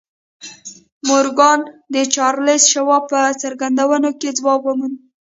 مورګان 1.07 1.59
د 1.93 1.95
چارلیس 2.13 2.63
شواب 2.73 3.03
په 3.11 3.19
څرګندونو 3.41 4.09
کې 4.19 4.29
ځواب 4.39 4.61
وموند 4.63 4.95